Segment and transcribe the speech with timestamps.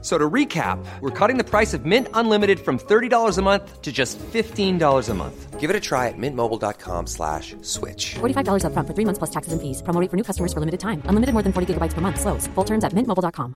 [0.00, 3.90] So to recap, we're cutting the price of Mint Unlimited from $30 a month to
[3.90, 5.58] just $15 a month.
[5.58, 8.14] Give it a try at mintmobile.com slash switch.
[8.20, 9.82] $45 up front for three months plus taxes and fees.
[9.82, 11.02] Promo rate for new customers for limited time.
[11.06, 12.20] Unlimited more than 40 gigabytes per month.
[12.20, 12.46] Slows.
[12.54, 13.54] Full terms at mintmobile.com.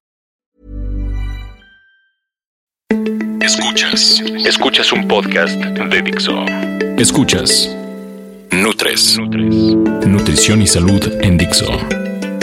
[3.40, 4.20] Escuchas.
[4.44, 6.44] Escuchas un podcast de Dixo.
[6.98, 7.74] Escuchas.
[8.50, 9.16] Nutres.
[9.18, 11.66] Nutrición y salud en Dixo.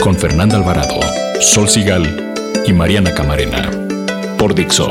[0.02, 1.00] Con Fernanda Alvarado,
[1.40, 2.34] Sol Sigal
[2.66, 3.89] y Mariana Camarena.
[4.40, 4.90] Por Dixo.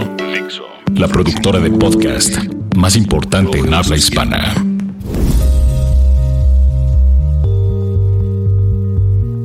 [0.94, 2.38] La productora de podcast
[2.76, 4.54] más importante en habla hispana.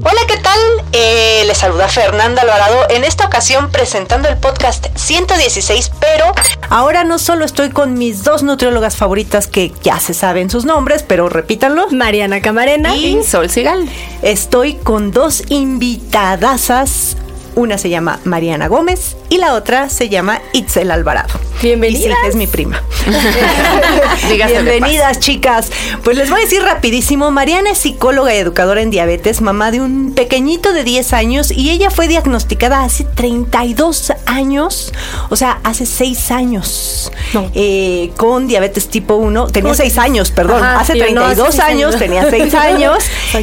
[0.02, 0.60] Hola, ¿qué tal?
[0.92, 6.26] Eh, les saluda Fernanda Alvarado, en esta ocasión presentando el podcast 116, pero
[6.68, 11.02] ahora no solo estoy con mis dos nutriólogas favoritas que ya se saben sus nombres,
[11.02, 11.88] pero repítanlo.
[11.88, 13.88] Mariana Camarena y Sol Sigal.
[14.20, 17.16] Estoy con dos invitadasas
[17.57, 21.40] una se llama Mariana Gómez y la otra se llama Itzel Alvarado.
[21.60, 22.16] Bienvenidas.
[22.23, 22.80] Sí, es mi prima.
[24.29, 25.71] Bienvenidas, chicas.
[26.04, 29.80] Pues les voy a decir rapidísimo, Mariana es psicóloga y educadora en diabetes, mamá de
[29.80, 34.93] un pequeñito de 10 años y ella fue diagnosticada hace 32 años,
[35.30, 37.10] o sea, hace 6 años,
[37.54, 39.48] eh, con diabetes tipo 1.
[39.48, 40.63] Tenía 6 años, perdón.
[40.63, 41.98] Ajá, hace sí, no, 32 hace años, años.
[41.98, 42.98] tenía 6 años.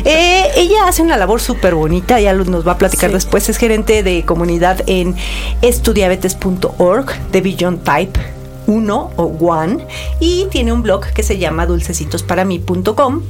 [0.06, 3.16] Eh, ella hace una labor súper bonita, ya nos va a platicar Sí.
[3.16, 3.50] después.
[3.50, 5.16] Es gerente de comunidad en
[5.82, 9.86] estudiabetes.org de Beyond Type 1 o One
[10.20, 13.22] y tiene un blog que se llama dulcesitosparamí.com.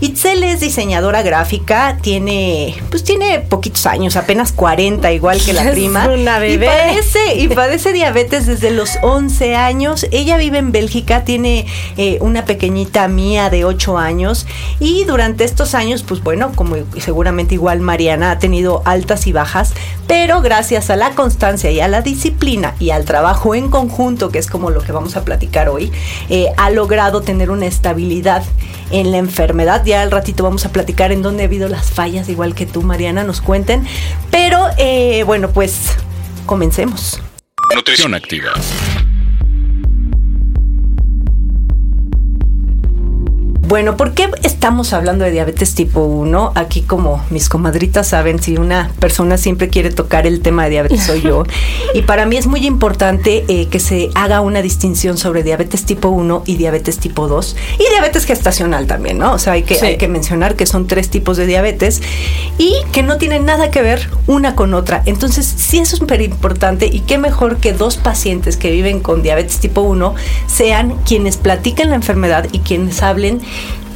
[0.00, 5.70] Itzel es diseñadora gráfica, tiene pues tiene poquitos años, apenas 40 igual que la Es
[5.72, 6.06] prima.
[6.08, 6.66] una Y bebé.
[6.66, 10.06] padece, y padece diabetes desde los 11 años.
[10.10, 14.46] Ella vive en Bélgica, tiene eh, una pequeñita mía de 8 años
[14.80, 19.72] y durante estos años, pues bueno, como seguramente igual Mariana ha tenido altas y bajas,
[20.06, 24.38] pero gracias a la constancia y a la disciplina y al trabajo en conjunto, que
[24.38, 25.90] es como lo que vamos a platicar hoy,
[26.28, 28.44] eh, ha logrado tener una estabilidad
[28.90, 29.84] en la enfermedad.
[29.84, 32.82] Ya al ratito vamos a platicar en dónde ha habido las fallas, igual que tú,
[32.82, 33.86] Mariana, nos cuenten.
[34.30, 35.92] Pero eh, bueno, pues
[36.44, 37.20] comencemos.
[37.74, 38.52] Nutrición activa.
[43.68, 46.52] Bueno, ¿por qué estamos hablando de diabetes tipo 1?
[46.54, 51.02] Aquí como mis comadritas saben, si una persona siempre quiere tocar el tema de diabetes
[51.02, 51.42] soy yo.
[51.94, 56.08] Y para mí es muy importante eh, que se haga una distinción sobre diabetes tipo
[56.10, 59.32] 1 y diabetes tipo 2 y diabetes gestacional también, ¿no?
[59.32, 59.86] O sea, hay que, Sí.
[59.86, 62.02] hay que mencionar que son tres tipos de diabetes
[62.58, 65.02] y que no tienen nada que ver una con otra.
[65.06, 69.58] Entonces, sí es súper importante y qué mejor que dos pacientes que viven con diabetes
[69.58, 70.14] tipo 1
[70.46, 73.40] sean quienes platiquen la enfermedad y quienes hablen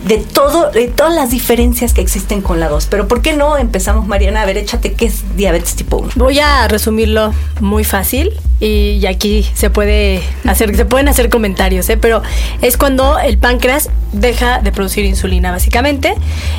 [0.06, 2.87] de todo, de todas las diferencias que existen con la 2.
[2.87, 4.43] Pero ¿por qué no empezamos, Mariana?
[4.43, 6.12] A ver, échate qué es diabetes tipo 1.
[6.16, 11.97] Voy a resumirlo muy fácil y, aquí se puede hacer, se pueden hacer comentarios, ¿eh?
[11.97, 12.22] pero
[12.60, 16.15] es cuando el páncreas deja de producir insulina, básicamente.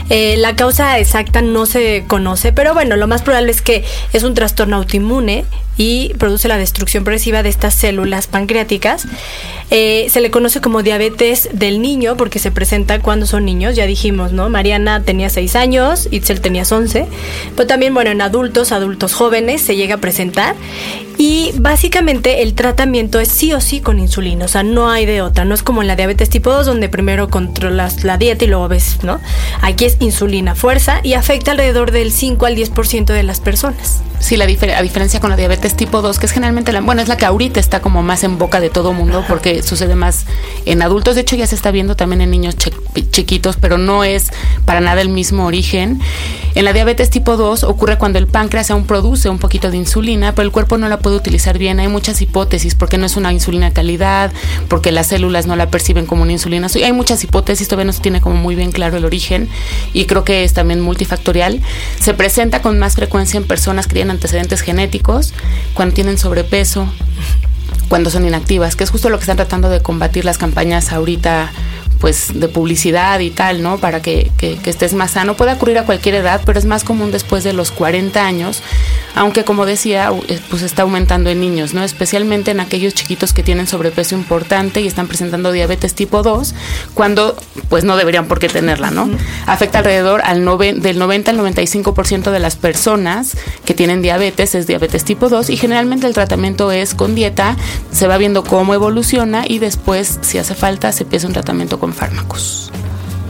[0.09, 4.23] Eh, la causa exacta no se conoce, pero bueno, lo más probable es que es
[4.23, 5.45] un trastorno autoinmune
[5.77, 9.07] y produce la destrucción progresiva de estas células pancreáticas.
[9.69, 13.85] Eh, se le conoce como diabetes del niño porque se presenta cuando son niños, ya
[13.85, 14.49] dijimos, ¿no?
[14.49, 17.07] Mariana tenía 6 años, Itzel tenía 11,
[17.55, 20.55] pero también, bueno, en adultos, adultos jóvenes se llega a presentar
[21.23, 25.21] y básicamente el tratamiento es sí o sí con insulina, o sea, no hay de
[25.21, 28.47] otra, no es como en la diabetes tipo 2 donde primero controlas la dieta y
[28.47, 29.19] luego ves, ¿no?
[29.61, 34.01] Aquí es insulina, fuerza y afecta alrededor del 5 al 10% de las personas.
[34.19, 37.07] Sí, la difer- diferencia con la diabetes tipo 2, que es generalmente la, bueno, es
[37.07, 40.25] la que ahorita está como más en boca de todo mundo porque sucede más
[40.65, 41.15] en adultos.
[41.15, 42.71] De hecho, ya se está viendo también en niños chi-
[43.11, 44.31] chiquitos, pero no es
[44.65, 45.99] para nada el mismo origen.
[46.53, 50.35] En la diabetes tipo 2 ocurre cuando el páncreas aún produce un poquito de insulina,
[50.35, 51.79] pero el cuerpo no la puede utilizar bien.
[51.79, 54.31] Hay muchas hipótesis, porque no es una insulina de calidad,
[54.67, 56.67] porque las células no la perciben como una insulina.
[56.73, 59.49] Hay muchas hipótesis, todavía no se tiene como muy bien claro el origen
[59.93, 61.61] y creo que es también multifactorial.
[61.99, 65.33] Se presenta con más frecuencia en personas que tienen antecedentes genéticos,
[65.73, 66.87] cuando tienen sobrepeso,
[67.89, 71.51] cuando son inactivas, que es justo lo que están tratando de combatir las campañas ahorita
[72.01, 73.77] pues de publicidad y tal, ¿no?
[73.77, 75.35] Para que, que, estés más sano.
[75.35, 78.63] Puede ocurrir a cualquier edad, pero es más común después de los 40 años,
[79.15, 81.83] aunque como decía, eh, pues está aumentando en niños, ¿no?
[81.83, 86.55] Especialmente en aquellos chiquitos que tienen sobrepeso importante y están presentando diabetes tipo 2,
[86.95, 87.37] cuando
[87.69, 89.07] pues no deberían por qué tenerla, ¿no?
[89.45, 90.41] Afecta alrededor al
[90.81, 95.57] del 90 al 95% de las personas que tienen diabetes es diabetes tipo 2 y
[95.57, 97.55] generalmente el tratamiento es con dieta,
[97.91, 101.90] se va viendo cómo evoluciona y después, si hace falta, se empieza un tratamiento con
[101.93, 102.71] fármacos.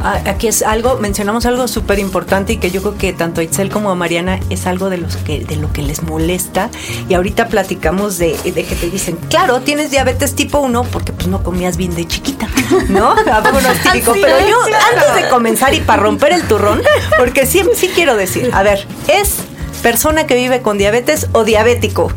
[0.04, 3.44] Ah, aquí es algo, mencionamos algo súper importante y que yo creo que tanto a
[3.44, 6.72] Itzel como a Mariana es algo de los que, de lo que les molesta.
[7.08, 11.28] Y ahorita platicamos de, de que te dicen, claro, tienes diabetes tipo 1 porque pues
[11.28, 12.48] no comías bien de chiquita,
[12.90, 13.16] ¿no?
[13.84, 14.14] típico.
[14.14, 16.82] Pero yo, antes de comenzar y para romper el turrón,
[17.20, 19.36] porque sí, sí quiero decir, a ver, es
[19.84, 22.12] persona que vive con diabetes o diabético.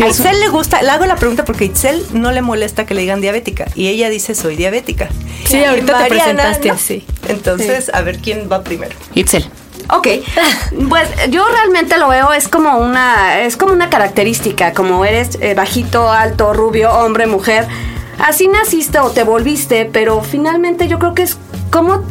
[0.00, 2.94] A Itzel le gusta, le hago la pregunta porque a Itzel no le molesta que
[2.94, 5.08] le digan diabética y ella dice soy diabética.
[5.46, 7.04] Sí, ahorita te presentaste así.
[7.28, 8.94] Entonces, a ver quién va primero.
[9.14, 9.48] Itzel.
[9.90, 10.08] Ok,
[10.88, 15.54] pues yo realmente lo veo es como una es como una característica, como eres eh,
[15.54, 17.66] bajito, alto, rubio, hombre, mujer,
[18.18, 21.36] así naciste o te volviste, pero finalmente yo creo que es
[21.70, 22.02] como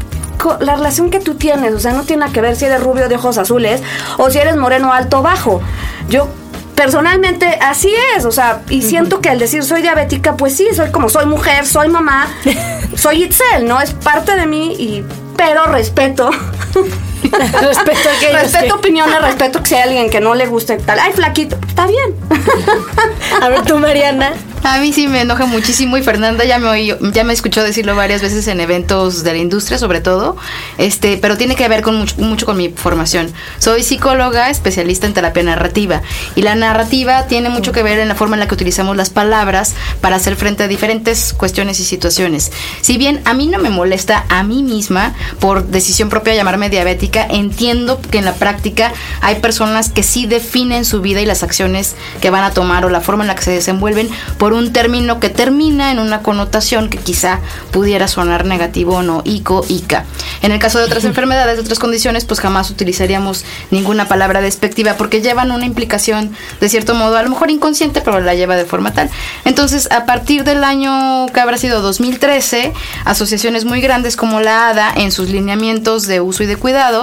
[0.59, 3.15] la relación que tú tienes, o sea, no tiene que ver si eres rubio de
[3.15, 3.81] ojos azules
[4.17, 5.61] o si eres moreno, alto, bajo.
[6.07, 6.27] Yo
[6.75, 10.91] personalmente así es, o sea, y siento que al decir soy diabética, pues sí, soy
[10.91, 12.27] como soy mujer, soy mamá,
[12.95, 13.81] soy Itzel, ¿no?
[13.81, 15.03] Es parte de mí y
[15.37, 16.29] pero respeto.
[17.61, 21.57] respeto que respeto opiniones, respeto que hay alguien que no le guste tal, ay flaquito,
[21.67, 22.15] está bien.
[23.41, 24.33] A ver tú Mariana.
[24.65, 28.23] A mí sí me enoja muchísimo y Fernanda ya me ya me escuchó decirlo varias
[28.23, 30.37] veces en eventos de la industria, sobre todo,
[30.79, 33.31] este, pero tiene que ver con mucho, con mi formación.
[33.59, 36.01] Soy psicóloga, especialista en terapia narrativa
[36.35, 39.11] y la narrativa tiene mucho que ver en la forma en la que utilizamos las
[39.11, 42.51] palabras para hacer frente a diferentes cuestiones y situaciones.
[42.81, 47.14] Si bien a mí no me molesta a mí misma por decisión propia llamarme diabética,
[47.23, 51.95] entiendo que en la práctica hay personas que sí definen su vida y las acciones
[52.21, 55.19] que van a tomar o la forma en la que se desenvuelven por un término
[55.19, 57.39] que termina en una connotación que quizá
[57.71, 60.05] pudiera sonar negativo o no, ICO, ICA.
[60.41, 64.95] En el caso de otras enfermedades, de otras condiciones, pues jamás utilizaríamos ninguna palabra despectiva
[64.95, 68.65] porque llevan una implicación de cierto modo, a lo mejor inconsciente, pero la lleva de
[68.65, 69.09] forma tal.
[69.43, 72.73] Entonces, a partir del año que habrá sido 2013,
[73.05, 76.94] asociaciones muy grandes como la ADA, en sus lineamientos de uso y de cuidado,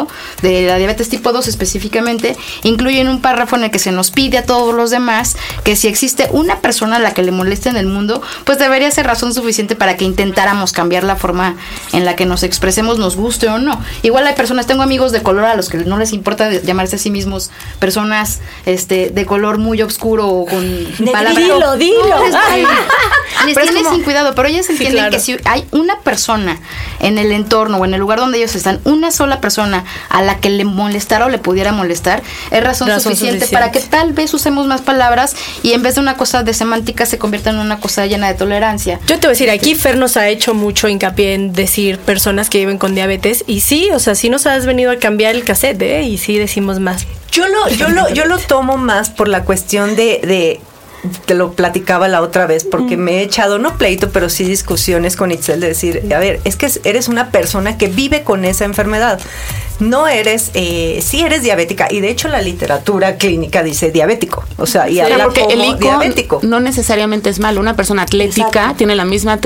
[0.42, 4.38] de la diabetes tipo 2 específicamente, incluyen un párrafo en el que se nos pide
[4.38, 7.76] a todos los demás que si existe una persona a la que le molesta en
[7.76, 11.56] el mundo, pues debería ser razón suficiente para que intentáramos cambiar la forma
[11.92, 13.80] en la que nos expresemos, nos guste o no.
[14.02, 16.98] Igual hay personas, tengo amigos de color a los que no les importa llamarse a
[16.98, 21.36] sí mismos personas este de color muy oscuro o con palabras.
[21.36, 22.02] Dilo, dilo.
[23.46, 26.60] les tiene sin cuidado, pero ellos entienden que si hay una persona
[27.00, 30.38] en el entorno o en el lugar donde ellos están, una sola persona a la
[30.38, 34.66] que le molestara o le pudiera molestar, es razón, suficiente, para que tal vez usemos
[34.66, 38.06] más palabras y en vez de una cosa de semántica se convierta en una cosa
[38.06, 39.00] llena de tolerancia.
[39.06, 42.50] Yo te voy a decir, aquí Fer nos ha hecho mucho hincapié en decir personas
[42.50, 45.44] que viven con diabetes y sí, o sea, sí nos has venido a cambiar el
[45.44, 46.02] cassette, ¿eh?
[46.02, 47.06] Y sí decimos más.
[47.30, 50.60] Yo lo, yo lo, yo lo tomo más por la cuestión de, de
[51.26, 55.16] te lo platicaba la otra vez porque me he echado, no pleito, pero sí discusiones
[55.16, 58.64] con Itzel de decir, a ver, es que eres una persona que vive con esa
[58.64, 59.20] enfermedad.
[59.80, 64.66] No eres, eh, sí eres diabética y de hecho la literatura clínica dice diabético, o
[64.66, 66.38] sea, y habla porque como el diabético.
[66.42, 69.40] No necesariamente es malo, una persona atlética tiene la misma,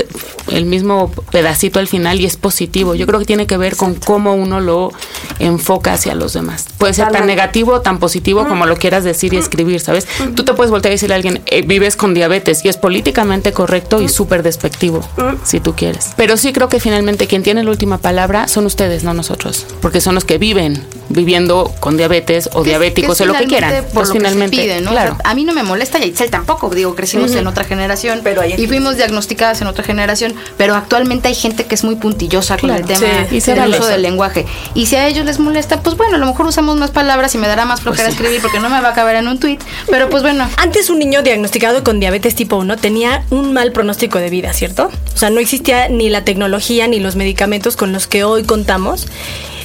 [0.51, 2.93] el mismo pedacito al final y es positivo.
[2.93, 4.91] Yo creo que tiene que ver con cómo uno lo
[5.39, 6.67] enfoca hacia los demás.
[6.77, 10.07] Puede ser tan negativo tan positivo como lo quieras decir y escribir, ¿sabes?
[10.35, 13.51] Tú te puedes voltear y decirle a alguien, eh, vives con diabetes y es políticamente
[13.51, 15.01] correcto y súper despectivo,
[15.43, 16.11] si tú quieres.
[16.15, 20.01] Pero sí creo que finalmente quien tiene la última palabra son ustedes, no nosotros, porque
[20.01, 23.85] son los que viven viviendo con diabetes o diabéticos o lo que quieran.
[23.93, 25.17] Por finalmente, Claro.
[25.23, 28.43] a mí no me molesta y a Itzel tampoco, digo, crecimos en otra generación pero
[28.45, 32.71] y fuimos diagnosticadas en otra generación, pero actualmente hay gente que es muy puntillosa con
[32.71, 34.45] el tema y del uso del lenguaje.
[34.73, 37.37] Y si a ellos les molesta, pues bueno, a lo mejor usamos más palabras y
[37.37, 39.59] me dará más flojera pues escribir porque no me va a caber en un tweet,
[39.89, 40.49] pero pues bueno.
[40.57, 44.89] Antes un niño diagnosticado con diabetes tipo 1 tenía un mal pronóstico de vida, ¿cierto?
[45.13, 49.07] O sea, no existía ni la tecnología ni los medicamentos con los que hoy contamos.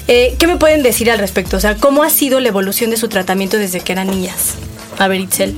[0.09, 1.57] Eh, ¿Qué me pueden decir al respecto?
[1.57, 4.55] O sea, ¿cómo ha sido la evolución de su tratamiento desde que eran niñas?
[4.99, 5.57] A ver, Itzel.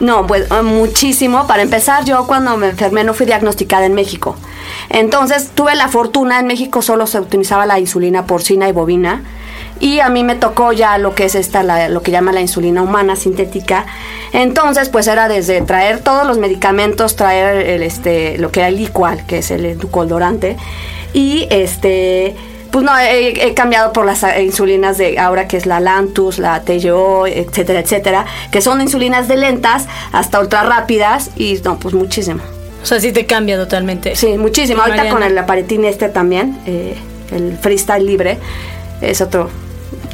[0.00, 1.46] No, pues eh, muchísimo.
[1.46, 4.36] Para empezar, yo cuando me enfermé no fui diagnosticada en México.
[4.88, 9.22] Entonces tuve la fortuna, en México solo se utilizaba la insulina porcina y bovina
[9.82, 12.82] y a mí me tocó ya lo que es esta, lo que llama la insulina
[12.82, 13.84] humana sintética.
[14.32, 19.26] Entonces, pues era desde traer todos los medicamentos, traer este, lo que era el licual,
[19.26, 20.56] que es el edulcorante,
[21.12, 22.36] y este,
[22.72, 26.62] pues no, he, he cambiado por las insulinas de ahora que es la Lantus, la
[26.62, 32.42] TGO, etcétera, etcétera, que son insulinas de lentas hasta ultra rápidas y no, pues muchísimo.
[32.82, 34.16] O sea, sí te cambia totalmente.
[34.16, 34.82] Sí, muchísimo.
[34.82, 36.96] Ahorita con el aparitín este también, eh,
[37.30, 38.38] el freestyle libre,
[39.00, 39.50] es otro,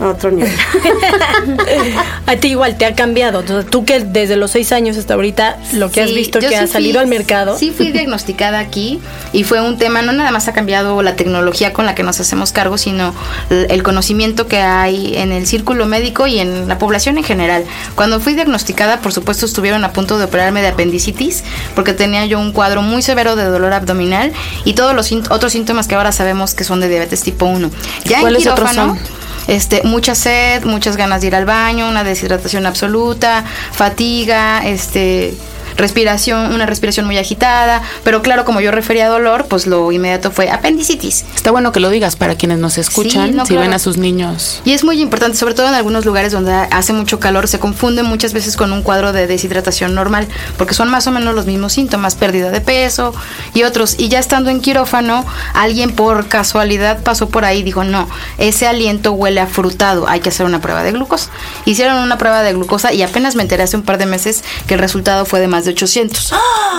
[0.00, 0.52] otro nivel.
[2.26, 3.40] A ti igual te ha cambiado.
[3.40, 6.48] Entonces, tú que desde los seis años hasta ahorita lo que has Sí, visto yo
[6.48, 7.58] que sí ha salido fui- al mercado.
[7.58, 9.00] Sí, fui diagnosticada aquí
[9.32, 12.20] y fue un tema, no nada más ha cambiado la tecnología con la que nos
[12.20, 13.14] hacemos cargo, sino
[13.50, 17.64] el conocimiento que hay en el círculo médico y en la población en general.
[17.94, 22.38] Cuando fui diagnosticada, por supuesto, estuvieron a punto de operarme de apendicitis porque tenía yo
[22.38, 24.32] un cuadro muy severo de dolor abdominal
[24.64, 27.70] y todos los otros síntomas que ahora sabemos que son de diabetes tipo 1.
[28.04, 29.17] Ya en ¿Cuáles otros quirófano, son?
[29.48, 35.34] Este, mucha sed, muchas ganas de ir al baño, una deshidratación absoluta, fatiga, este
[35.78, 40.30] respiración, una respiración muy agitada, pero claro, como yo refería a dolor, pues lo inmediato
[40.30, 41.24] fue apendicitis.
[41.34, 43.62] Está bueno que lo digas para quienes nos escuchan, Sí, no, si claro.
[43.62, 44.60] ven a sus niños.
[44.64, 48.02] Y es muy importante, sobre todo en algunos lugares donde hace mucho calor, se confunde
[48.02, 51.72] muchas veces con un cuadro de deshidratación normal, porque son más o menos los mismos
[51.72, 53.14] síntomas, pérdida de peso
[53.54, 53.94] y otros.
[53.98, 58.08] Y ya estando en quirófano, alguien por casualidad pasó por ahí y dijo, no,
[58.38, 61.30] ese aliento huele a frutado, hay que hacer una prueba de glucosa.
[61.64, 64.74] Hicieron una prueba de glucosa y apenas me enteré hace un par de meses que
[64.74, 66.32] el resultado fue de más de 800.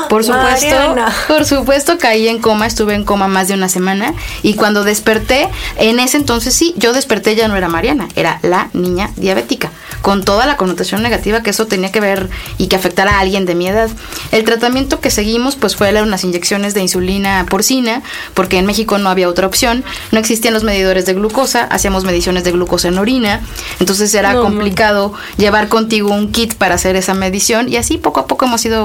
[0.09, 1.13] Por supuesto, Mariana.
[1.27, 5.49] por supuesto caí en coma, estuve en coma más de una semana y cuando desperté,
[5.77, 9.69] en ese entonces sí, yo desperté ya no era Mariana, era la niña diabética,
[10.01, 13.45] con toda la connotación negativa que eso tenía que ver y que afectara a alguien
[13.45, 13.89] de mi edad.
[14.31, 18.01] El tratamiento que seguimos pues fue unas inyecciones de insulina porcina,
[18.33, 22.43] porque en México no había otra opción, no existían los medidores de glucosa, hacíamos mediciones
[22.43, 23.41] de glucosa en orina,
[23.79, 24.43] entonces era No, no.
[24.45, 28.63] complicado llevar contigo un kit para hacer esa medición y así poco a poco hemos
[28.65, 28.78] ido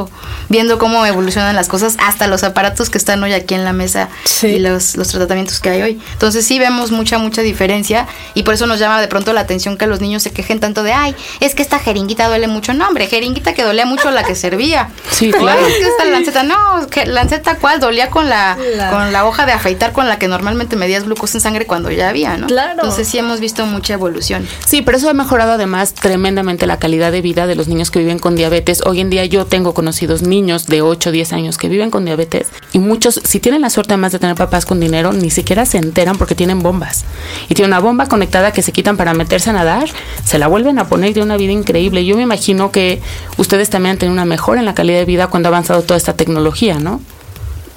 [0.48, 4.08] viendo cómo evolucionan las cosas hasta los aparatos que están hoy aquí en la mesa
[4.24, 4.48] Sí.
[4.48, 6.00] y los, los tratamientos que hay hoy.
[6.12, 9.76] Entonces sí vemos mucha, mucha diferencia y por eso nos llama de pronto la atención
[9.76, 12.74] que los niños se quejen tanto de, ay, es que esta jeringuita duele mucho.
[12.74, 14.88] No, hombre, jeringuita que dolía mucho la que servía.
[15.10, 15.66] Sí, Ay, claro.
[15.66, 19.46] es que esta lanceta, no, que lanceta cuál, dolía con la, La- con la hoja
[19.46, 22.46] de afeitar con la que normalmente medías glucosa en sangre cuando ya había, ¿no?
[22.46, 22.72] Claro.
[22.72, 24.46] Entonces sí hemos visto mucha evolución.
[24.66, 27.98] Sí, pero eso ha mejorado además tremendamente la calidad de vida de los niños que
[28.00, 28.82] viven con diabetes.
[28.86, 32.06] Hoy en día yo tengo conocidos niños de 8 o 10 años que viven con
[32.06, 35.66] diabetes y muchos, si tienen la suerte además de tener papás con dinero, ni siquiera
[35.66, 37.04] se enteran porque tienen bombas.
[37.50, 39.90] Y tienen una bomba conectada que se quitan para meterse a nadar,
[40.24, 42.06] se la vuelven a poner y una vida increíble.
[42.06, 43.02] Yo me imagino que
[43.36, 45.98] ustedes también han tenido una mejora en la calidad de vida cuando ha avanzado toda
[45.98, 47.02] esta tecnología, ¿no?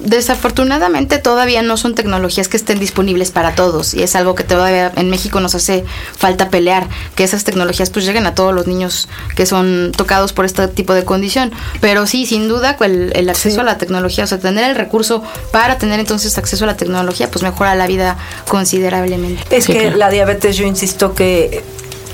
[0.00, 4.92] Desafortunadamente todavía no son tecnologías que estén disponibles para todos y es algo que todavía
[4.96, 5.84] en México nos hace
[6.16, 6.86] falta pelear,
[7.16, 10.94] que esas tecnologías pues lleguen a todos los niños que son tocados por este tipo
[10.94, 11.50] de condición.
[11.80, 15.22] Pero sí, sin duda el, el acceso a la tecnología, o sea, tener el recurso
[15.50, 19.42] para tener entonces acceso a la tecnología pues mejora la vida considerablemente.
[19.56, 19.96] Es Sí, que claro.
[19.96, 21.62] la diabetes, yo insisto que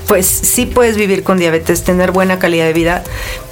[0.06, 3.02] pues sí puedes vivir con diabetes, tener buena calidad de vida,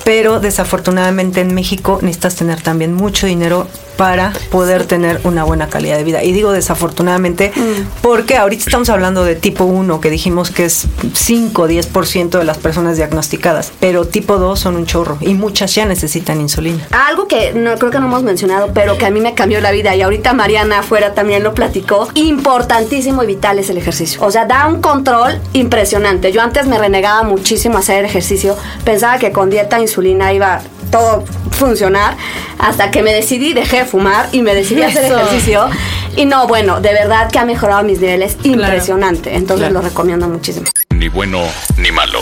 [0.04, 3.66] pero desafortunadamente en México necesitas tener también mucho dinero
[3.96, 6.22] para poder tener una buena calidad de vida.
[6.24, 7.52] Y digo desafortunadamente
[8.00, 12.44] porque ahorita estamos hablando de tipo 1, que dijimos que es 5 o 10% de
[12.44, 16.86] las personas diagnosticadas, pero tipo 2 son un chorro y muchas ya necesitan insulina.
[16.90, 19.70] Algo que no creo que no hemos mencionado, pero que a mí me cambió la
[19.70, 24.20] vida y ahorita Mariana afuera también lo platicó, importantísimo y vital es el ejercicio.
[24.22, 26.32] O sea, da un control impresionante.
[26.32, 31.24] Yo antes me renegaba muchísimo hacer ejercicio, pensaba que con dieta e insulina iba todo
[31.50, 32.16] funcionar
[32.58, 35.68] hasta que me decidí, dejé de fumar y me decidí a hacer ejercicio.
[36.16, 39.34] Y no, bueno, de verdad que ha mejorado mis niveles impresionante.
[39.34, 39.74] Entonces Claro.
[39.82, 40.66] lo recomiendo muchísimo.
[40.90, 41.40] Ni bueno
[41.76, 42.20] ni malo.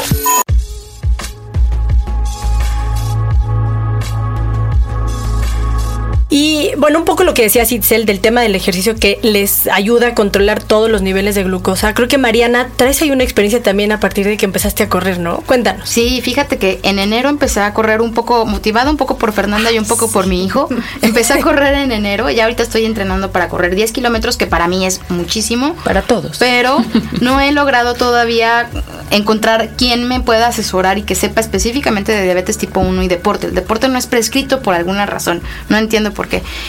[6.30, 10.08] Y bueno, un poco lo que decía Citzel del tema del ejercicio que les ayuda
[10.08, 11.92] a controlar todos los niveles de glucosa.
[11.92, 15.18] Creo que Mariana, traes ahí una experiencia también a partir de que empezaste a correr,
[15.18, 15.38] ¿no?
[15.38, 15.88] Cuéntanos.
[15.88, 19.72] Sí, fíjate que en enero empecé a correr un poco, motivada un poco por Fernanda
[19.72, 20.68] y un poco por mi hijo.
[21.02, 24.68] Empecé a correr en enero y ahorita estoy entrenando para correr 10 kilómetros, que para
[24.68, 25.74] mí es muchísimo.
[25.84, 26.38] Para todos.
[26.38, 26.84] Pero
[27.20, 28.68] no he logrado todavía
[29.10, 33.48] encontrar quien me pueda asesorar y que sepa específicamente de diabetes tipo 1 y deporte.
[33.48, 36.19] El deporte no es prescrito por alguna razón, no entiendo por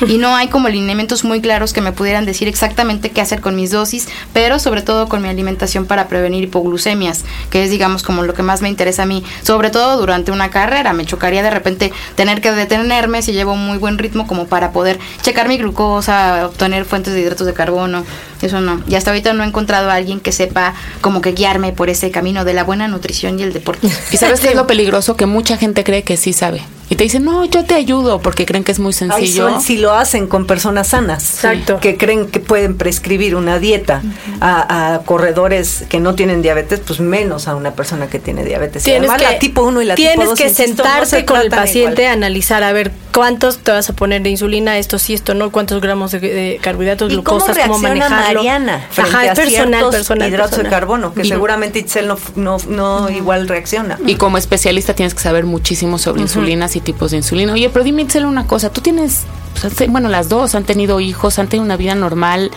[0.08, 3.56] Y no hay como lineamientos muy claros que me pudieran decir exactamente qué hacer con
[3.56, 8.24] mis dosis, pero sobre todo con mi alimentación para prevenir hipoglucemias, que es digamos como
[8.24, 10.94] lo que más me interesa a mí, sobre todo durante una carrera.
[10.94, 14.72] Me chocaría de repente tener que detenerme si llevo un muy buen ritmo como para
[14.72, 18.06] poder checar mi glucosa, obtener fuentes de hidratos de carbono.
[18.42, 18.82] Eso no.
[18.88, 22.12] Y hasta ahorita no he encontrado a alguien que sepa como que guiarme por ese
[22.12, 23.88] camino de la buena nutrición y el deporte.
[24.12, 25.16] ¿Y sabes qué es lo peligroso?
[25.16, 26.62] Que mucha gente cree que sí sabe.
[26.92, 29.62] Y te dicen, no, yo te ayudo, porque creen que es muy sencillo.
[29.62, 31.80] si lo hacen con personas sanas, Exacto.
[31.80, 34.02] que creen que pueden prescribir una dieta
[34.42, 38.84] a, a corredores que no tienen diabetes, pues menos a una persona que tiene diabetes.
[38.84, 40.68] Y Tienes además, que, la tipo 1 y la tienes tipo 2, que insisto, no
[40.84, 42.18] sentarte se con el paciente, igual.
[42.18, 45.82] analizar a ver cuántos te vas a poner de insulina, esto sí, esto no, cuántos
[45.82, 48.40] gramos de, de carbohidratos, ¿Y cómo glucosas, cómo, reacciona manejarlo.
[48.44, 50.30] Mariana frente Ajá, es personal, personal.
[50.30, 50.70] hidratos personal.
[50.72, 54.00] de carbono, que Y- seguramente Itzel no, no, no igual reacciona.
[54.06, 57.54] Y como especialista tienes que saber muchísimo sobre insulinas y tipos de insulina.
[57.54, 59.24] Oye, pero dime Itzel, una cosa, tú tienes,
[59.62, 62.52] pues, bueno, las dos han tenido hijos, han tenido una vida normal,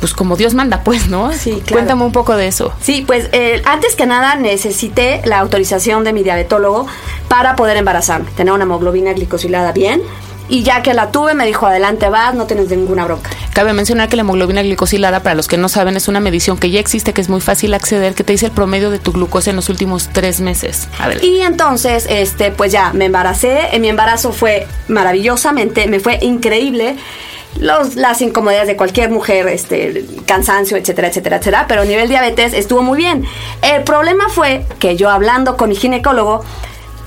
[0.00, 1.32] pues como Dios manda, pues, ¿no?
[1.32, 1.72] Sí, claro.
[1.72, 2.72] Cuéntame un poco de eso.
[2.80, 6.86] Sí, pues eh, antes que nada necesité la autorización de mi diabetólogo
[7.28, 10.02] para poder embarazarme, tener una hemoglobina glicosilada bien.
[10.50, 13.28] Y ya que la tuve, me dijo, adelante vas, no tienes ninguna bronca.
[13.52, 16.70] Cabe mencionar que la hemoglobina glicosilada, para los que no saben, es una medición que
[16.70, 19.50] ya existe, que es muy fácil acceder, que te dice el promedio de tu glucosa
[19.50, 20.88] en los últimos tres meses.
[20.98, 21.22] A ver.
[21.22, 23.68] Y entonces, este, pues ya me embaracé.
[23.72, 26.96] En mi embarazo fue maravillosamente, me fue increíble.
[27.60, 31.66] Los, las incomodidades de cualquier mujer, este, cansancio, etcétera, etcétera, etcétera.
[31.68, 33.24] Pero a nivel diabetes estuvo muy bien.
[33.62, 36.44] El problema fue que yo hablando con mi ginecólogo,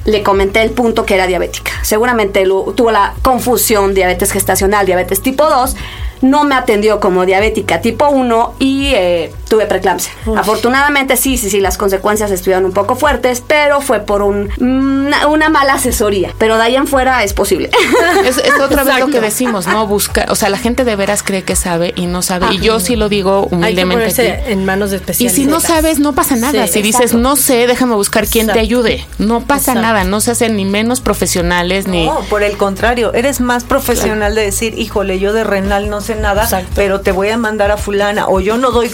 [0.05, 1.71] le comenté el punto que era diabética.
[1.83, 5.75] Seguramente tuvo la confusión diabetes gestacional, diabetes tipo 2.
[6.21, 10.13] No me atendió como diabética tipo 1 y eh, tuve preeclampsia.
[10.37, 15.27] Afortunadamente sí, sí, sí, las consecuencias estuvieron un poco fuertes, pero fue por un, una,
[15.27, 16.33] una mala asesoría.
[16.37, 17.69] Pero de ahí en fuera es posible.
[18.25, 19.87] Es, es otra vez lo que decimos, ¿no?
[19.87, 22.47] Buscar, o sea, la gente de veras cree que sabe y no sabe.
[22.53, 23.95] Y yo sí lo digo Hay que humildemente.
[24.05, 24.51] ponerse aquí.
[24.53, 25.35] en manos de Y especialistas.
[25.35, 26.67] si no sabes, no pasa nada.
[26.67, 29.05] Sí, si dices, no sé, déjame buscar quién te ayude.
[29.17, 29.81] No pasa Exacto.
[29.81, 30.03] nada.
[30.03, 32.05] No se hacen ni menos profesionales ni.
[32.05, 36.15] No, por el contrario, eres más profesional de decir, híjole, yo de renal no sé
[36.15, 36.69] nada, Exacto.
[36.75, 38.89] pero te voy a mandar a fulana, o yo no doy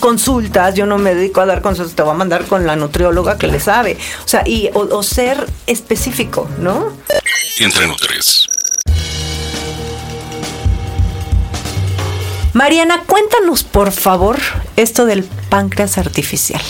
[0.47, 3.37] consultas, yo no me dedico a dar consultas, te voy a mandar con la nutrióloga
[3.37, 3.97] que le sabe.
[4.23, 6.93] O sea, y o, o ser específico, ¿no?
[7.59, 8.47] Entre Nutres.
[12.53, 14.37] Mariana, cuéntanos por favor
[14.77, 16.61] esto del páncreas artificial.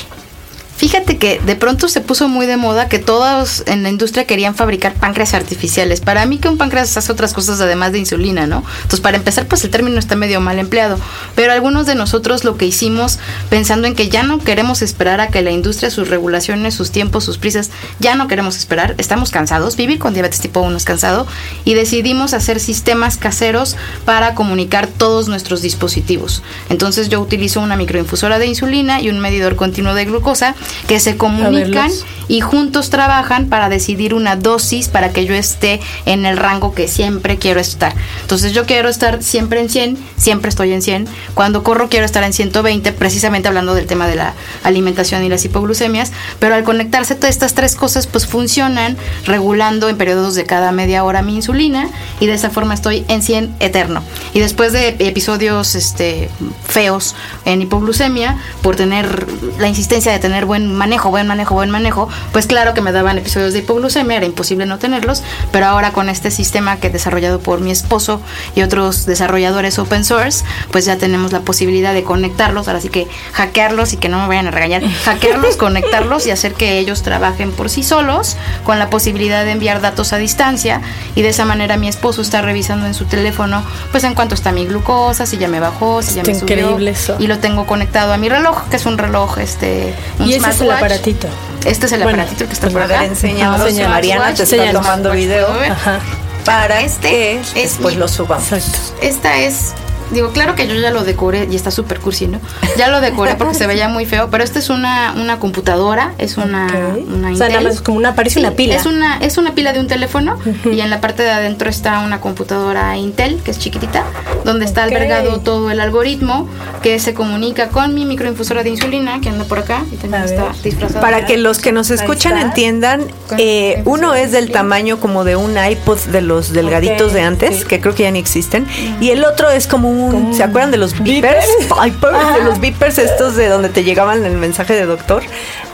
[0.78, 4.54] Fíjate que de pronto se puso muy de moda que todos en la industria querían
[4.54, 6.02] fabricar páncreas artificiales.
[6.02, 8.64] Para mí que un páncreas hace otras cosas además de insulina, ¿no?
[8.76, 11.00] Entonces, para empezar, pues el término está medio mal empleado.
[11.34, 13.18] Pero algunos de nosotros lo que hicimos
[13.50, 17.24] pensando en que ya no queremos esperar a que la industria, sus regulaciones, sus tiempos,
[17.24, 21.26] sus prisas, ya no queremos esperar, estamos cansados, vivir con diabetes tipo 1 es cansado
[21.66, 26.44] y decidimos hacer sistemas caseros para comunicar todos nuestros dispositivos.
[26.70, 30.56] Entonces yo utilizo una microinfusora de insulina y un medidor continuo de glucosa
[30.88, 31.92] que se comunican.
[32.28, 36.88] Y juntos trabajan para decidir una dosis para que yo esté en el rango que
[36.88, 37.94] siempre quiero estar.
[38.22, 41.08] Entonces yo quiero estar siempre en 100, siempre estoy en 100.
[41.34, 45.46] Cuando corro quiero estar en 120, precisamente hablando del tema de la alimentación y las
[45.46, 50.72] hipoglucemias, pero al conectarse todas estas tres cosas pues funcionan regulando en periodos de cada
[50.72, 54.04] media hora mi insulina y de esa forma estoy en 100 eterno.
[54.34, 56.30] Y después de episodios este
[56.68, 59.28] feos en hipoglucemia por tener
[59.60, 63.18] la insistencia de tener buen manejo, buen manejo, buen manejo, pues claro que me daban
[63.18, 67.40] episodios de hipoglucemia, era imposible no tenerlos, pero ahora con este sistema que he desarrollado
[67.40, 68.22] por mi esposo
[68.56, 73.08] y otros desarrolladores open source, pues ya tenemos la posibilidad de conectarlos, ahora sí que
[73.34, 77.52] hackearlos y que no me vayan a regañar, hackearlos, conectarlos y hacer que ellos trabajen
[77.52, 80.82] por sí solos con la posibilidad de enviar datos a distancia
[81.16, 84.52] y de esa manera mi esposo está revisando en su teléfono pues en cuánto está
[84.52, 87.16] mi glucosa, si ya me bajó, si ya Está me subió increíble eso.
[87.20, 90.50] y lo tengo conectado a mi reloj, que es un reloj este un Y ese
[90.50, 91.28] es el aparatito.
[91.68, 93.06] Este es el Bueno, aparatito que está pues por acá.
[93.06, 93.90] enséñanos, Ajá, señala.
[93.90, 95.48] Mariana te está tomando video.
[95.72, 96.00] Ajá.
[96.46, 98.52] para Este que es después mi- lo subamos.
[98.52, 98.80] Exacto.
[99.02, 99.74] Esta es
[100.12, 102.40] Digo, claro que yo ya lo decoré y está súper cursi, ¿no?
[102.78, 106.38] Ya lo decoré porque se veía muy feo, pero esta es una, una computadora, es
[106.38, 107.08] una, Ok.
[107.14, 107.64] una O sea, nada Intel.
[107.66, 108.76] más es como una, parece Sí, una pila.
[108.76, 110.38] Es una, es una pila de un teléfono
[110.72, 114.04] y en la parte de adentro está una computadora Intel, que es chiquitita,
[114.46, 114.92] donde está Ok.
[114.94, 116.48] albergado todo el algoritmo
[116.82, 120.26] que se comunica con mi microinfusora de insulina, que anda por acá y también A
[120.26, 120.62] está ver.
[120.64, 121.02] disfrazada.
[121.02, 123.02] Para que los que nos escuchan entiendan,
[123.38, 127.56] eh, uno es del tamaño como de un iPod de los delgaditos Ok, de antes,
[127.60, 127.66] sí.
[127.66, 128.66] que creo que ya ni existen,
[129.02, 131.46] y el otro es como un, Como ¿se acuerdan de los beepers?
[131.60, 131.92] beeper.
[131.92, 135.24] Vipers, de los beepers estos de donde te llegaban el mensaje de doctor.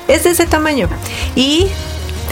[0.08, 0.90] Es de ese tamaño.
[1.36, 1.68] Y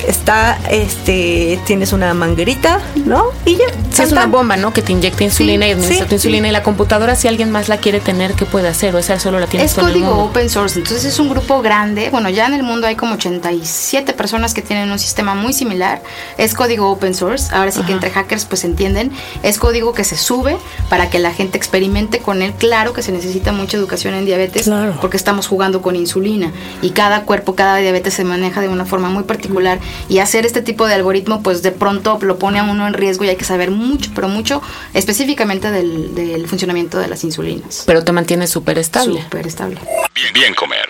[0.07, 3.25] está, este, tienes una manguerita, ¿no?
[3.45, 3.65] Y ya.
[3.91, 4.73] Sí, es una bomba, ¿no?
[4.73, 6.47] Que te inyecta insulina y administra tu insulina.
[6.47, 8.95] Y la computadora, si alguien más la quiere tener, ¿qué puede hacer?
[8.95, 12.09] O esa solo la tiene Es código open source, entonces es un grupo grande.
[12.09, 16.01] Bueno, ya en el mundo hay como 87 personas que tienen un sistema muy similar.
[16.37, 17.53] Es código open source.
[17.53, 19.11] Ahora sí que entre hackers, pues entienden.
[19.43, 20.57] Es código que se sube
[20.89, 22.53] para que la gente experimente con él.
[22.57, 27.23] Claro que se necesita mucha educación en diabetes porque estamos jugando con insulina y cada
[27.23, 29.79] cuerpo, cada diabetes se maneja de una forma muy particular.
[30.09, 33.23] Y hacer este tipo de algoritmo, pues de pronto lo pone a uno en riesgo
[33.25, 34.61] y hay que saber mucho, pero mucho
[34.93, 37.83] específicamente del, funcionamiento de las insulinas.
[37.85, 39.21] Pero te mantiene súper estable.
[39.23, 39.79] Súper estable.
[40.13, 40.87] Bien, bien comer.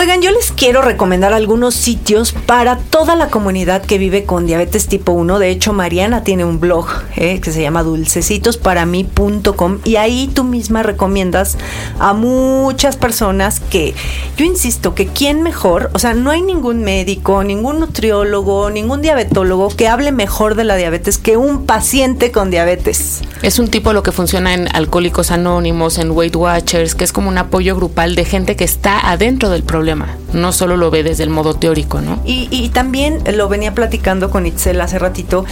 [0.00, 4.86] Oigan, yo les quiero recomendar algunos sitios para toda la comunidad que vive con diabetes
[4.86, 5.40] tipo 1.
[5.40, 10.84] De hecho, Mariana tiene un blog eh, que se llama dulcesitosparami.com y ahí tú misma
[10.84, 11.58] recomiendas
[11.98, 13.92] a muchas personas que,
[14.36, 19.66] yo insisto, que quién mejor, o sea, no hay ningún médico, ningún nutriólogo, ningún diabetólogo
[19.70, 23.22] que hable mejor de la diabetes que un paciente con diabetes.
[23.42, 27.28] Es un tipo lo que funciona en Alcohólicos Anónimos, en Weight Watchers, que es como
[27.28, 29.87] un apoyo grupal de gente que está adentro del problema
[30.32, 32.20] no solo lo ve desde el modo teórico, ¿no?
[32.24, 35.44] Y, y también lo venía platicando con Itzel hace ratito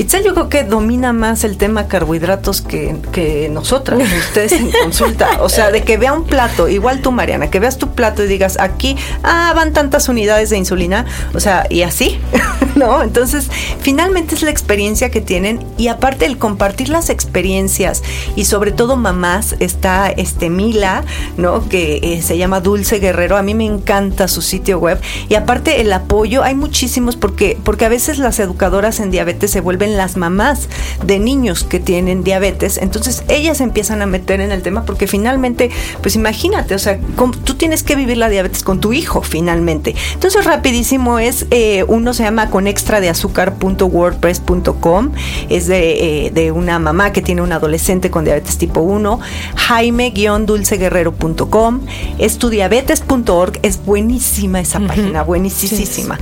[0.00, 5.42] Itzel yo creo que domina más el tema carbohidratos que, que nosotras, ustedes en consulta.
[5.42, 8.26] O sea, de que vea un plato, igual tú Mariana, que veas tu plato y
[8.26, 12.18] digas, aquí, ah, van tantas unidades de insulina, o sea, y así,
[12.76, 13.02] ¿no?
[13.02, 13.50] Entonces,
[13.82, 18.02] finalmente es la experiencia que tienen y aparte el compartir las experiencias
[18.36, 21.04] y sobre todo mamás, está este Mila,
[21.36, 21.68] ¿no?
[21.68, 25.82] Que eh, se llama Dulce Guerrero, a mí me encanta su sitio web y aparte
[25.82, 30.16] el apoyo, hay muchísimos porque, porque a veces las educadoras en diabetes se vuelven las
[30.16, 30.68] mamás
[31.04, 32.78] de niños que tienen diabetes.
[32.78, 35.70] Entonces ellas empiezan a meter en el tema porque finalmente,
[36.02, 36.98] pues imagínate, o sea,
[37.44, 39.96] tú tienes que vivir la diabetes con tu hijo finalmente.
[40.14, 45.12] Entonces rapidísimo es, eh, uno se llama con extra de azúcar.wordpress.com,
[45.48, 49.20] es de, eh, de una mamá que tiene un adolescente con diabetes tipo 1,
[49.56, 51.80] jaime-dulceguerrero.com,
[52.18, 56.18] estudiabetes.org, es buenísima esa página, buenísima.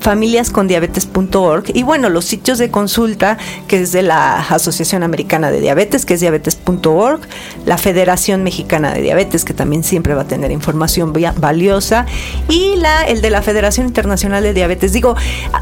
[0.00, 6.04] Familiascondiabetes.org y bueno, los sitios de consulta, que es de la Asociación Americana de Diabetes,
[6.04, 7.20] que es diabetes.org,
[7.64, 12.06] la Federación Mexicana de Diabetes, que también siempre va a tener información valiosa,
[12.48, 14.92] y la, el de la Federación Internacional de Diabetes.
[14.92, 15.16] Digo,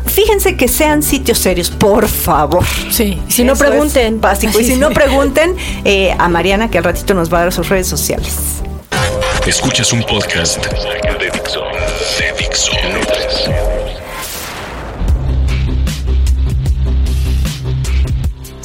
[0.06, 2.64] fíjense que sean sitios serios, por favor.
[2.90, 4.20] Sí, si no pregunten.
[4.20, 4.58] básico.
[4.58, 7.68] Y si no pregunten eh, a Mariana, que al ratito nos va a dar sus
[7.68, 8.60] redes sociales.
[9.46, 11.62] Escuchas un podcast de Dixo.
[12.18, 13.69] De Dixo.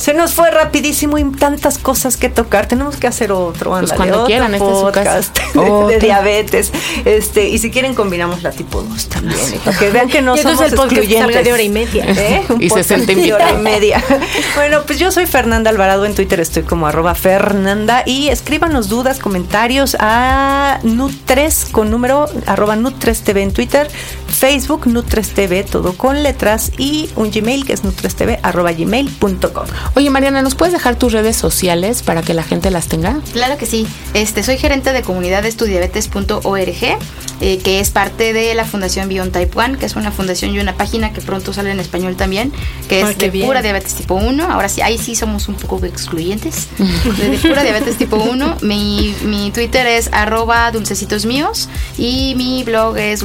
[0.06, 2.68] Se nos fue rapidísimo y tantas cosas que tocar.
[2.68, 6.72] Tenemos que hacer otro, pues cuando quieran, este podcast de, diabetes.
[7.06, 10.62] Este, y si quieren combinamos la tipo 2 también, para que vean que no somos
[10.62, 11.44] el excluyentes.
[11.44, 12.06] de hora y media.
[12.08, 12.44] ¿Eh?
[12.60, 13.52] y 60 invitados.
[13.52, 14.04] hora y media.
[14.56, 19.18] bueno, pues yo soy Fernanda Alvarado en Twitter, estoy como arroba Fernanda y escríbanos dudas,
[19.18, 23.90] comentarios a Nutres con número arroba Nutres TV en Twitter,
[24.36, 29.66] Facebook Nutres TV, todo con letras y un Gmail que es nutrestv arroba gmail.com.
[29.96, 33.20] Oye, Mariana, ¿nos puedes dejar tus redes sociales para que la gente las tenga?
[33.34, 33.88] Claro que sí.
[34.14, 36.98] Este, soy gerente de comunidad estudiabetes.org,
[37.42, 40.60] eh, que es parte de la Fundación Beyond Type 1, que es una fundación y
[40.60, 42.52] una página que pronto sale en español también,
[42.90, 44.52] que es de pura diabetes tipo 1.
[44.52, 46.68] Ahora sí, ahí sí somos un poco excluyentes.
[46.78, 48.58] de, pura diabetes tipo 1.
[48.62, 53.22] Mi, mi Twitter es arroba dulcecitos míos y mi blog es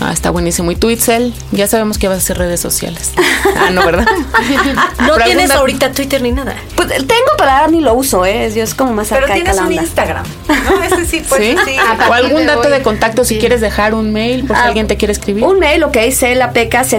[0.00, 0.70] Ah, está buenísimo.
[0.70, 1.34] ¿Y tú, Itzel?
[1.52, 3.12] Ya sabemos que vas a hacer redes sociales.
[3.56, 4.06] ah, no, ¿verdad?
[5.00, 6.54] no tienes ahorita Twitter ni nada.
[6.76, 8.52] Pues tengo, pero ahora ni lo uso, ¿eh?
[8.54, 10.82] Yo es como más Pero tienes un Instagram, ¿no?
[10.82, 11.56] Ese sí, pues sí.
[11.64, 11.76] sí.
[12.08, 14.96] O algún dato de contacto si quieres dejar un mail por si ah, alguien te
[14.96, 15.44] quiere escribir.
[15.44, 16.94] Un mail, ok, celapecas,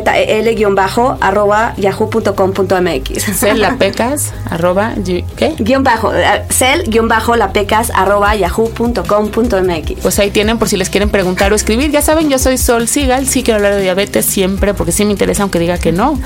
[0.76, 3.38] bajo arroba yahoo.com.mx.
[3.38, 4.94] Celapecas, arroba,
[5.36, 5.56] ¿qué?
[5.60, 10.02] Guión bajo, eh, cel, guion bajo, lapecas, arroba yahoo.com.mx.
[10.02, 11.92] Pues ahí tienen por si les quieren preguntar o escribir.
[11.92, 15.12] Ya saben, yo soy Sol Sigal, sí quiero hablar de diabetes siempre porque sí me
[15.12, 16.20] interesa, aunque diga que no.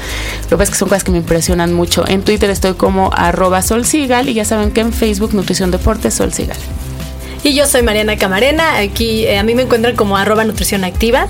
[0.44, 3.12] Lo que pasa es que son cosas que me impresionan mucho en Twitter estoy como
[3.14, 6.58] arroba solsigal y ya saben que en Facebook Nutrición Deportes Solsigal.
[7.44, 11.28] Y yo soy Mariana Camarena, aquí eh, a mí me encuentran como arroba nutrición activa.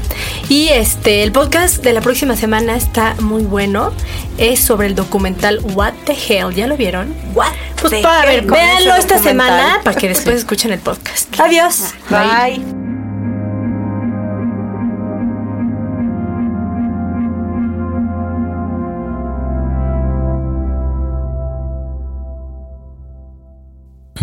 [0.50, 3.94] Y este, el podcast de la próxima semana está muy bueno.
[4.38, 6.54] Es sobre el documental What the Hell.
[6.54, 7.16] ¿Ya lo vieron?
[7.34, 11.40] What pues para ver, véanlo esta semana para que después escuchen el podcast.
[11.40, 11.94] Adiós.
[12.10, 12.81] Bye.